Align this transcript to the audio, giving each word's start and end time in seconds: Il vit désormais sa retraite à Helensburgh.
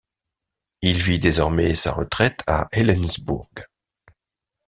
Il 0.81 0.97
vit 0.97 1.19
désormais 1.19 1.75
sa 1.75 1.91
retraite 1.91 2.39
à 2.47 2.67
Helensburgh. 2.71 3.67